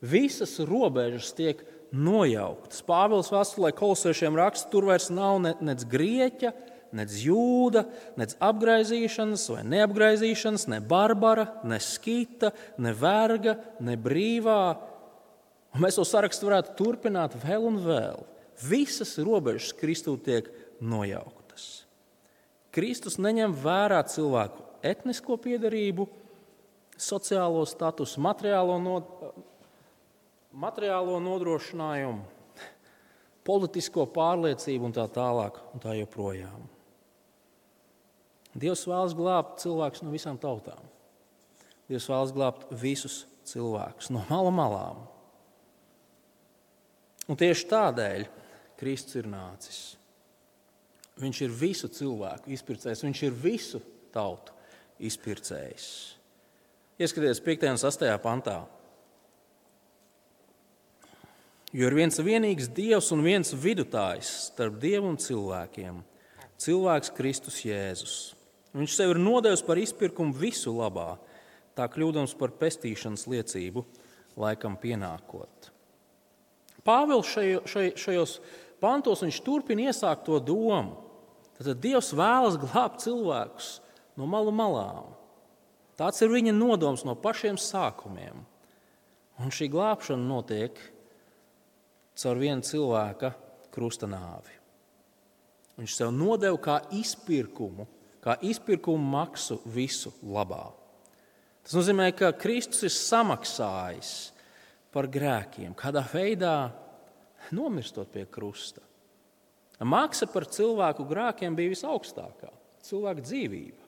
[0.00, 1.60] Visas robežas tiek
[1.92, 2.82] nojauktas.
[2.86, 6.52] Pāvils vēstulē kolosiešiem raksta, tur vairs nav ne, nec grieķa,
[6.96, 7.84] nec jūda,
[8.20, 14.62] nec apgaizīšanas vai neapgaizīšanas, ne barbara, ne skita, ne verga, ne brīvā.
[15.74, 18.24] Un mēs to sarakstu varētu turpināt vēl un vēl.
[18.66, 20.50] Visas robežas Kristū tiek
[20.82, 21.84] nojauktas.
[22.74, 26.06] Kristus neņem vērā cilvēku etnisko piedarību,
[27.00, 28.98] sociālo statusu, materiālo, no,
[30.52, 32.26] materiālo nodrošinājumu,
[33.46, 35.62] politisko pārliecību un tā tālāk.
[35.74, 36.68] Un tā joprojām.
[38.58, 40.82] Dievs vēlas glābt cilvēkus no visām tautām.
[41.90, 45.04] Dievs vēlas glābt visus cilvēkus no malu malām.
[47.30, 48.26] Un tieši tādēļ
[48.80, 49.80] Kristus ir nācis.
[51.20, 53.80] Viņš ir visu cilvēku izpircējs, viņš ir visu
[54.14, 54.54] tautu
[55.04, 55.86] izpircējs.
[57.00, 57.70] Ieskatieties 5.
[57.70, 58.06] un 6.
[58.24, 58.58] pantā.
[61.70, 66.02] Jo ir viens vienīgs Dievs un viens vidutājs starp Dievu un cilvēkiem-
[66.64, 68.34] cilvēks Kristus Jēzus.
[68.76, 71.16] Viņš sev ir nodevis par izpirkumu visu labā,
[71.74, 73.84] tā kļūdams par pestīšanas liecību,
[74.38, 75.70] laikam pienākot.
[76.86, 78.36] Pāvils šaj, šaj, šajos
[78.80, 80.96] pantos turpina iesākt to domu.
[81.58, 83.80] Tad Dievs vēlas glābt cilvēkus
[84.16, 85.10] no malu malām.
[86.00, 88.46] Tāds ir viņa nodoms no pašiem sākumiem.
[89.40, 90.78] Un šī glābšana notiek
[92.16, 93.34] caur viena cilvēka
[93.72, 94.56] krusta nāvi.
[95.76, 97.86] Viņš sev nodeva kā izpirkumu,
[98.24, 100.68] kā izpirkumu maksu visu labā.
[101.64, 104.12] Tas nozīmē, ka Kristus ir samaksājis
[104.92, 106.70] par grēkiem, kādā veidā
[107.54, 108.82] nomirstot pie krusta.
[109.80, 112.50] Maksa par cilvēku grēkiem bija visaugstākā-
[112.88, 113.86] cilvēka dzīvība.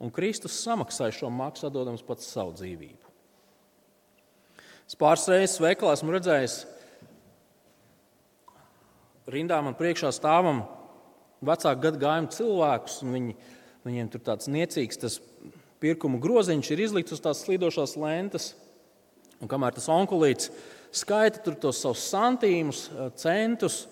[0.00, 3.12] Un Kristus samaksāja šo maksu, atdodams pats savu dzīvību.
[4.86, 6.66] Es pāris reizes veikalā esmu redzējis,
[9.28, 10.66] rindā man priekšā stāvam
[11.46, 13.00] vecāku gadu gājumu cilvēkus.
[13.06, 13.36] Viņi,
[13.86, 15.18] viņiem tur tāds niecīgs tas
[15.82, 18.52] pirkuma groziņš ir izlikts uz tās slīdošās lentes.
[19.42, 20.52] Un kamēr tas onkulīts
[20.94, 22.84] skaita tos savus santīmus,
[23.18, 23.86] centus,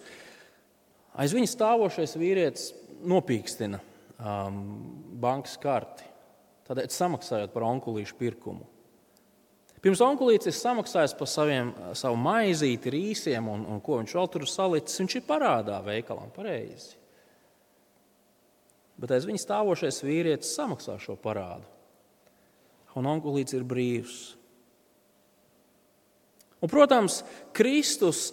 [1.19, 2.69] aiz viņa stāvošais vīrietis
[3.11, 4.61] nopīkstina um,
[5.21, 6.05] bankas karti,
[6.69, 8.69] tādēļ samaksājot par onkulīšu pirkumu.
[9.81, 14.45] Pirms onkulīts ir samaksājis par saviem, savu maizīti, rīsiem un, un ko viņš vēl tur
[14.45, 15.01] salicis.
[15.01, 17.00] Viņš ir parādā veikalam pareizi.
[19.01, 21.65] Bet aiz viņa stāvošais vīrietis samaksā šo parādu.
[22.99, 24.19] Un onkulīts ir brīvs.
[26.61, 27.23] Un, protams,
[27.57, 28.29] Kristus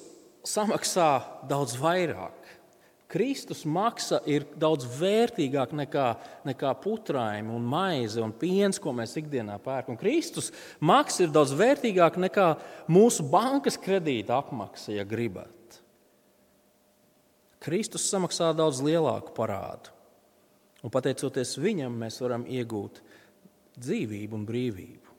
[0.48, 1.12] samaksā
[1.48, 2.36] daudz vairāk.
[3.08, 6.08] Kristus maksa ir daudz vērtīgāka nekā,
[6.50, 9.96] nekā putrājumi, un maize un piens, ko mēs ikdienā pērkam.
[9.96, 10.52] Kristus
[10.84, 12.48] maksa ir daudz vērtīgāka nekā
[12.92, 15.80] mūsu bankas kredīta apmaksa, ja gribat.
[17.64, 19.96] Kristus samaksā daudz lielāku parādu.
[20.86, 23.02] Un pateicoties viņam, mēs varam iegūt
[23.78, 25.16] dzīvību un brīvību.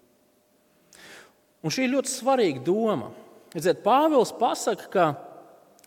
[1.66, 3.11] Un šī ir ļoti svarīga doma.
[3.55, 5.07] Redziet, Pāvils pasaka, ka,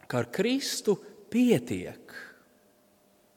[0.09, 0.97] ka ar Kristu
[1.31, 2.15] pietiek.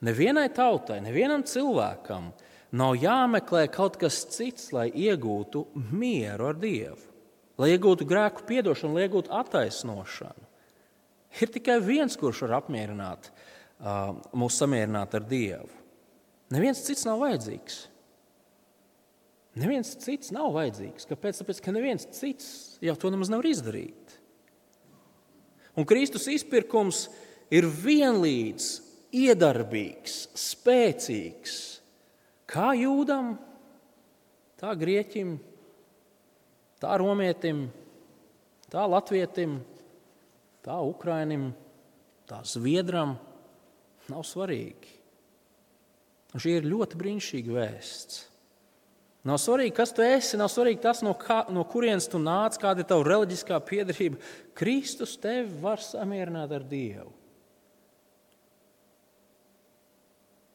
[0.05, 2.33] Nevienai tautai, nevienam cilvēkam
[2.75, 5.63] nav jāmeklē kaut kas cits, lai iegūtu
[5.95, 6.99] mieru ar Dievu,
[7.61, 10.51] lai iegūtu grēku piedošanu, lai iegūtu attaisnošanu.
[11.41, 13.31] Ir tikai viens, kurš var apmierināt,
[14.35, 15.84] mūs samierināt ar Dievu.
[16.55, 17.85] Neviens cits nav vajadzīgs.
[19.59, 21.07] Neviens cits nav vajadzīgs.
[21.11, 21.41] Kāpēc?
[21.41, 22.49] Tāpēc, ka neviens cits
[22.83, 24.19] jau to nemaz nevar izdarīt.
[25.75, 27.09] Un Kristus izpirkums
[27.55, 28.69] ir vienlīdz
[29.15, 31.57] iedarbīgs, spēcīgs
[32.51, 33.35] kā jūdam,
[34.61, 35.37] tā grieķim,
[36.83, 37.67] tā romietim,
[38.71, 39.59] tā latvietim,
[40.67, 41.51] tā ukrainim,
[42.31, 43.17] tā zviedram.
[44.05, 45.04] Nav svarīgi.
[46.35, 48.23] Un šī ir ļoti brīnišķīga vēsts.
[49.25, 52.83] Nav svarīgi, kas tu esi, nav svarīgi tas, no, kā, no kurienes tu nāc, kāda
[52.83, 54.19] ir tava reliģiskā piedarība.
[54.59, 57.09] Kristus tevi var samierināt ar Dievu.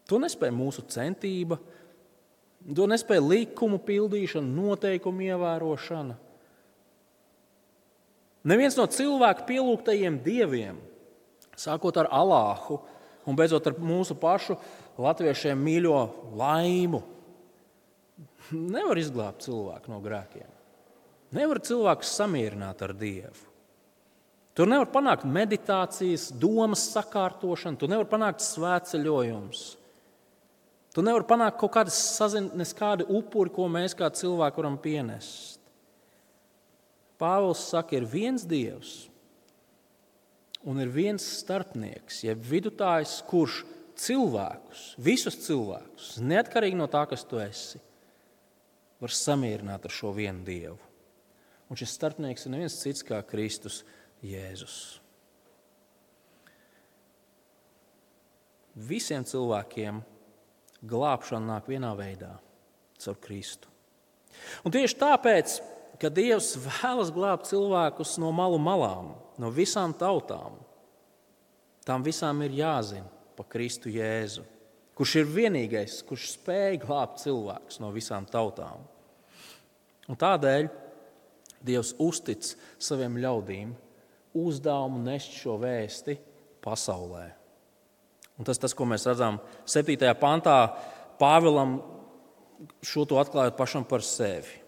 [0.10, 1.58] To nespēja mūsu centība,
[2.65, 6.18] to nespēja likumu pildīšana, noteikumu ievērošana.
[8.50, 10.78] Neviens no cilvēku pielūgtajiem dieviem,
[11.60, 12.80] sākot ar Alāhu
[13.30, 14.58] un beidzot ar mūsu pašu
[15.00, 16.00] latviešiem mīļo
[16.39, 17.04] laimu,
[18.52, 20.50] nevar izglābt cilvēku no grēkiem.
[21.38, 23.46] Nevar cilvēks samierināt ar Dievu.
[24.58, 29.62] Tur nevar panākt meditācijas, domas sakārtošanu, tu nevar panākt svētceļojumus.
[30.89, 35.62] Tu nevari panākt kaut kādas saziņas, kādu upuri, ko mēs kā cilvēki varam pienest.
[37.22, 39.06] Pāvils saka, ir viens Dievs
[40.67, 43.63] un ir viens starpnieks, jeb vidutājs, kurš
[44.00, 47.80] cilvēkus, visus cilvēkus, neatkarīgi no tā, kas tu esi,
[49.00, 50.80] var samierināt ar šo vienu Dievu.
[51.69, 53.84] Un šis starpnieks ir neviens cits kā Kristus
[54.26, 55.00] Jēzus.
[58.80, 60.00] Visiem cilvēkiem
[60.88, 62.39] glābšana nāk vienā veidā-
[63.02, 63.67] caur Kristu.
[64.63, 65.62] Un tieši tāpēc,
[66.00, 70.58] ka Dievs vēlas glābt cilvēkus no malu malām, no visām tautām,
[71.88, 74.43] tām visām ir jāzina pa Kristu Jēzu,
[74.97, 78.84] kurš ir vienīgais, kurš spēj glābt cilvēkus no visām tautām.
[80.10, 80.69] Un tādēļ
[81.60, 83.73] Dievs uztic saviem ļaudīm
[84.39, 86.15] uzdevumu nest šo vēsti
[86.63, 87.25] pasaulē.
[88.39, 90.13] Un tas, tas, ko mēs redzam 7.
[90.21, 90.60] pantā,
[91.19, 91.82] Pāvilam
[92.80, 94.62] šo to atklājot pašam par sevi.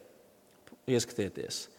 [0.91, 1.69] Ieskatieties.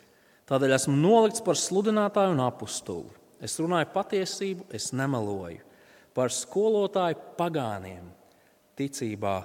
[0.51, 3.13] Tādēļ esmu nolikts par sludinātāju un apakstuli.
[3.43, 5.63] Es runāju patiesību, es nemeloju.
[6.15, 8.05] Par skolotāju pagāniem,
[8.79, 9.37] ticībā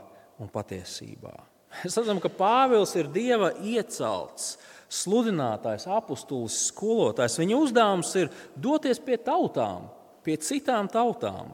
[0.42, 1.36] un patiesībā.
[1.84, 4.56] Mēs redzam, ka Pāvils ir Dieva iecelts,
[4.92, 7.38] sludinātājs, apstulis, skolotājs.
[7.42, 9.88] Viņa uzdevums ir doties pie tautām,
[10.26, 11.54] pie citām tautām,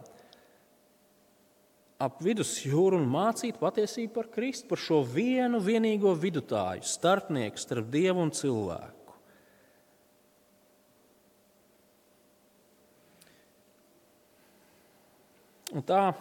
[2.04, 8.26] ap vidusjūru un mācīt patiesību par Kristu, par šo vienu vienīgo vidutāju, starpnieku starp dievu
[8.26, 8.93] un cilvēku.
[15.74, 16.12] Un tā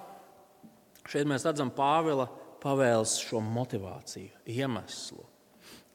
[1.09, 2.29] šeit mēs redzam Pāvila
[2.63, 5.27] pavēles šo motivāciju, iemeslu.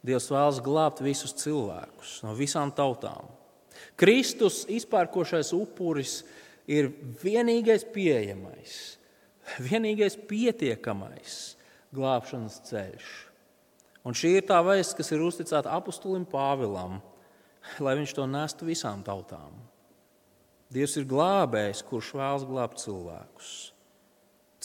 [0.06, 3.32] Dievs vēlas glābt visus cilvēkus no visām tautām.
[3.98, 6.22] Kristus izpērkošais upuris
[6.70, 6.91] ir
[7.24, 8.98] vienīgais pieejamais
[9.62, 11.38] vienīgais pietiekamais
[11.96, 13.08] glābšanas ceļš.
[14.08, 17.00] Un šī ir tā vēsts, kas ir uzticēta apustulim Pāvilam,
[17.84, 19.56] lai viņš to nestu visām tautām.
[20.74, 23.52] Dievs ir glābējs, kurš vēlas glābt cilvēkus.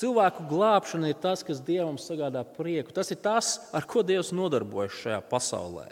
[0.03, 2.95] Cilvēku glābšana ir tas, kas Dievam sagādā prieku.
[2.97, 5.91] Tas ir tas, ar ko Dievs nodarbojas šajā pasaulē.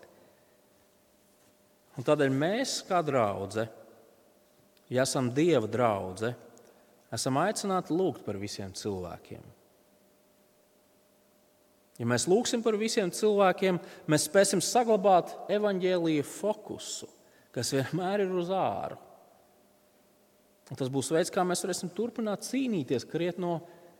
[1.99, 3.69] Un tādēļ mēs, kā draudzene,
[4.91, 6.35] ja esam Dieva draudzene,
[7.15, 9.45] esam aicināti lūgt par visiem cilvēkiem.
[12.01, 13.77] Ja mēs lūgsim par visiem cilvēkiem,
[14.09, 17.11] mēs spēsim saglabāt evaņģēlīja fokusu,
[17.53, 18.97] kas vienmēr ir uz āru.
[20.79, 23.57] Tas būs veids, kā mēs varēsim turpināt cīnīties, kriet no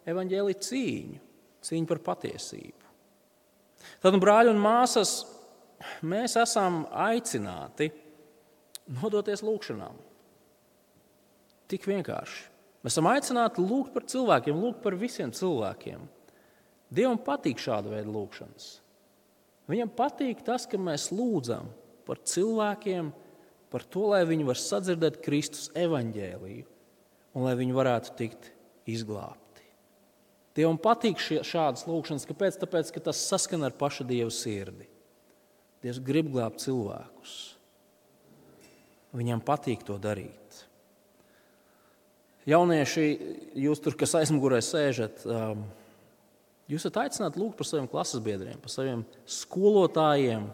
[0.09, 1.23] evaņģēlīja cīņu,
[1.67, 2.93] cīņu par patiesību.
[4.01, 5.15] Tad, nu, brāļi un māsas,
[6.07, 7.91] mēs esam aicināti
[9.01, 9.99] nodoties lūgšanām.
[11.71, 12.47] Tik vienkārši.
[12.81, 16.07] Mēs esam aicināti lūgt par cilvēkiem, lūgt par visiem cilvēkiem.
[16.91, 18.71] Dievam patīk šāda veida lūgšanas.
[19.71, 21.69] Viņam patīk tas, ka mēs lūdzam
[22.09, 23.13] par cilvēkiem,
[23.71, 26.67] par to, lai viņi var sadzirdēt Kristus evaņģēliju
[27.35, 28.51] un lai viņi varētu tikt
[28.91, 29.67] izglābti.
[30.59, 32.27] Dievam patīk šie, šādas lūgšanas.
[32.29, 32.59] Kāpēc?
[32.61, 34.89] Tāpēc, ka tas saskan ar paša Dieva sirdi.
[35.81, 37.37] Dievs grib glābt cilvēkus.
[39.17, 40.37] Viņam patīk to darīt.
[42.49, 43.05] Jaunieši,
[43.63, 45.63] jūs tur, kas aizmugurē sēžat, um,
[46.71, 50.49] jūs esat aicināti lūgt par saviem klases biedriem, par saviem skolotājiem,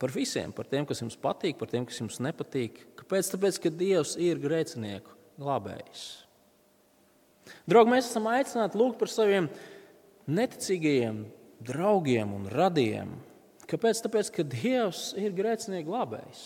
[0.00, 2.80] par visiem, par tiem, kas jums patīk, par tiem, kas jums nepatīk.
[2.98, 3.34] Kāpēc?
[3.34, 6.06] Tāpēc, ka Dievs ir grēcinieku glābējs.
[7.68, 9.50] Draugi, mēs esam aicināti lūgt par saviem
[10.30, 11.24] neticīgajiem
[11.66, 13.12] draugiem un radiem.
[13.70, 14.00] Kāpēc?
[14.06, 16.44] Tāpēc, ka Dievs ir grēcinieku glābējs.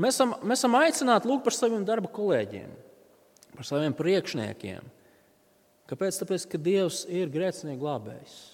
[0.00, 2.72] Mēs esam, mēs esam aicināti lūgt par saviem darba kolēģiem,
[3.54, 4.88] par saviem priekšniekiem.
[5.90, 6.18] Kāpēc?
[6.22, 8.53] Tāpēc, ka Dievs ir grēcinieku glābējs.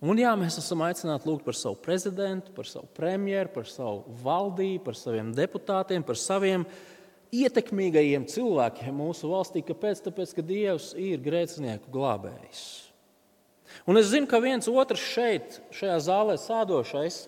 [0.00, 4.84] Un jā, mēs esam aicināti lūgt par savu prezidentu, par savu premjeru, par savu valdību,
[4.86, 6.64] par saviem deputātiem, par saviem
[7.36, 9.60] ietekmīgajiem cilvēkiem mūsu valstī.
[9.66, 10.00] Kāpēc?
[10.06, 12.62] Tāpēc, ka Dievs ir grēcinieku glābējs.
[13.84, 17.20] Un es zinu, ka viens otrs šeit, šajā zālē sādošais,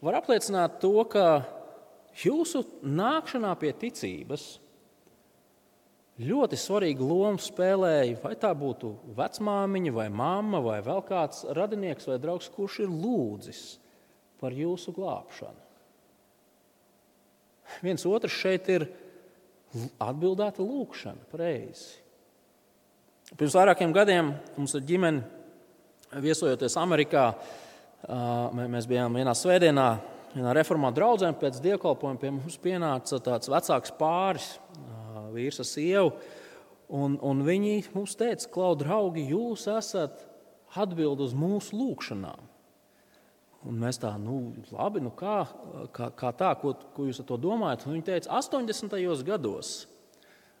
[0.00, 1.26] var apliecināt to, ka
[2.18, 4.56] Jūsu nākšanā pie ticības,
[6.18, 12.18] ļoti svarīgu lomu spēlēja, vai tā būtu vecmāmiņa, vai mamma, vai vēl kāds radinieks vai
[12.22, 13.62] draugs, kurš ir lūdzis
[14.42, 15.64] par jūsu glābšanu.
[17.84, 18.86] Viens otrs šeit ir
[20.00, 21.98] atbildēta lūkšana, pareizi.
[23.36, 25.20] Pirms vairākiem gadiem mums ar ģimeni
[26.24, 27.26] viesojoties Amerikā,
[28.56, 29.88] mēs bijām vienā svētdienā,
[30.32, 34.54] vienā reformā draudzē, pēc dievkalpojuma pie mums pienāca tāds vecāks pāris,
[35.34, 36.12] vīrs ar sievu.
[36.88, 40.22] Un, un viņi mums teica, Klau, draugi, jūs esat
[40.78, 42.46] atbildi uz mūsu lūgšanām.
[43.68, 45.42] Un mēs tā, nu, labi, nu kā,
[45.92, 47.84] kā, kā tā, ko, ko jūs ar to domājat?
[47.84, 48.94] Un viņi teica, 80.
[49.26, 49.72] gados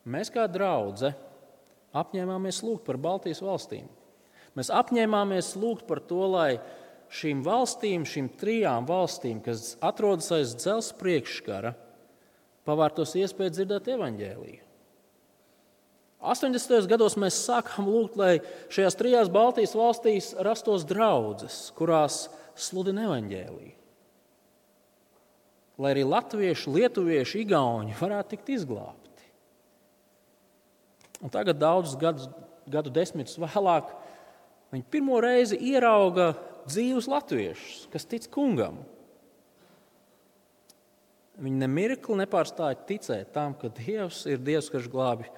[0.08, 1.12] mēs kā draugi
[1.96, 3.86] apņēmāmies lūgt par Baltijas valstīm.
[4.58, 6.58] Mēs apņēmāmies lūgt par to, lai
[7.14, 11.72] šīm valstīm, šīm trijām valstīm, kas atrodas aiz dzelzceļa priekškara,
[12.68, 14.64] pavārtos iespēju dzirdēt evaņģēliju.
[16.18, 16.88] 80.
[16.90, 18.38] gados mēs sākām lūgt, lai
[18.74, 22.26] šajās trijās Baltijas valstīs rastos draugas, kurās
[22.58, 23.74] sludina evaņģēliju.
[25.78, 29.28] Lai arī latvieši, lietuvieši, igauni varētu tikt izglābti.
[31.22, 32.26] Un tagad, daudzus gadus,
[32.66, 33.94] gadu desmitus vēlāk,
[34.74, 36.32] viņi pirmo reizi ierauga
[36.66, 38.82] dzīvus latviešus, kas tic kungam.
[41.38, 45.28] Viņi nemirkli nepārstāja ticēt tam, ka Dievs ir Dievs, kas glābi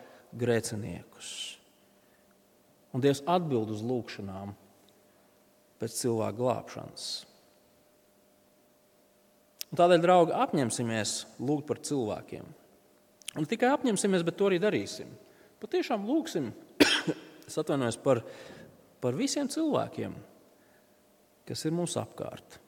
[0.40, 1.32] grēciniekus.
[2.96, 4.55] Un Dievs atbild uz lūgšanām
[5.80, 7.11] pēc cilvēka glābšanas.
[9.70, 12.48] Un tādēļ, draugi, apņemsimies lūgt par cilvēkiem.
[13.38, 15.12] Un tikai apņemsimies, bet to arī darīsim.
[15.62, 16.48] Patiešām lūgsim,
[17.61, 18.24] atvainojos par,
[19.05, 20.16] par visiem cilvēkiem,
[21.46, 22.59] kas ir mums apkārt.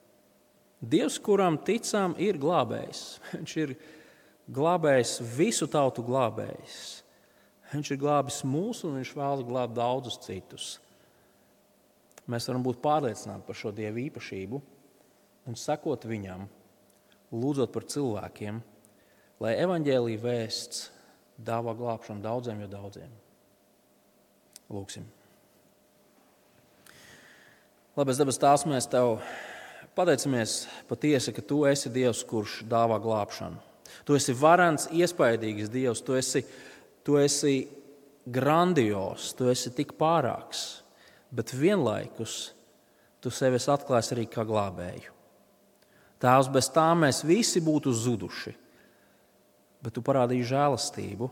[0.83, 3.03] Dievs, kuram ticam, ir glābējs.
[3.37, 3.77] Viņš ir
[4.51, 7.03] glābējs, visu tautu glābējs.
[7.73, 10.73] Viņš ir glābis mūsu, un viņš vēlas glābt daudzus citus.
[12.31, 14.61] Mēs varam būt pārliecināti par šo dievu īpašību
[15.49, 16.45] un sekot viņam,
[17.35, 18.61] lūdzot par cilvēkiem,
[19.43, 20.85] lai evaņģēlīja vēsts
[21.43, 23.17] dāvā glābšanu daudziem, jo daudziem.
[24.73, 25.09] Lūksim!
[27.99, 29.19] Labais dabas tās mēs tev
[29.97, 33.61] pateicamies patiesi, ka tu esi Dievs, kurš dāvā glābšanu.
[34.07, 36.45] Tu esi varants, iespaidīgs Dievs, tu esi,
[37.05, 37.67] tu esi
[38.25, 40.83] grandios, tu esi tik pārāks,
[41.31, 42.53] bet vienlaikus
[43.23, 45.13] tu sevi atklāsi arī kā glābēju.
[46.23, 48.55] Tēvs, bez tā mēs visi būtu zuduši,
[49.83, 51.29] bet tu parādīji žēlastību,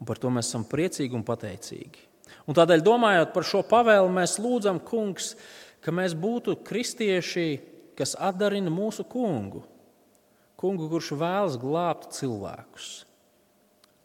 [0.00, 2.04] un par to mēs esam priecīgi un pateicīgi.
[2.48, 5.34] Un tādēļ, domājot par šo pavēlu, mēs lūdzam, Kungs,
[5.84, 7.46] ka mēs būtu kristieši,
[7.96, 9.64] kas atdarina mūsu kungu,
[10.60, 12.90] kungu, kurš vēlas glābt cilvēkus.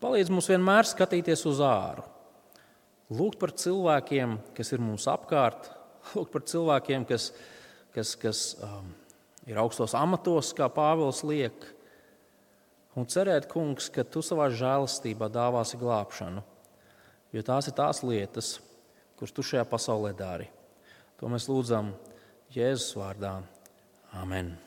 [0.01, 2.03] Palīdz mums vienmēr skatīties uz āru,
[3.13, 5.69] lūgt par cilvēkiem, kas ir mums apkārt,
[6.15, 7.29] lūgt par cilvēkiem, kas,
[7.93, 8.89] kas, kas um,
[9.45, 11.67] ir augstos amatos, kā Pāvils liek,
[12.97, 16.43] un cerēt, kungs, ka tu savā žēlastībā dāvāsi glābšanu,
[17.31, 18.55] jo tās ir tās lietas,
[19.19, 20.49] kuras tu šajā pasaulē dari.
[21.21, 21.93] To mēs lūdzam
[22.51, 23.37] Jēzus vārdā.
[24.13, 24.57] Amen.